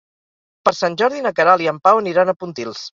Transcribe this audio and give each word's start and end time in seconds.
Per 0.69 0.73
Sant 0.79 0.97
Jordi 1.03 1.23
na 1.27 1.35
Queralt 1.41 1.67
i 1.69 1.73
en 1.75 1.81
Pau 1.87 2.05
aniran 2.05 2.37
a 2.37 2.41
Pontils. 2.43 2.87